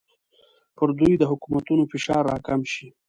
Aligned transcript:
پر 0.77 0.89
دوی 0.99 1.13
د 1.17 1.23
حکومتونو 1.31 1.83
فشار 1.91 2.23
راکم 2.31 2.61
شي. 2.71 2.87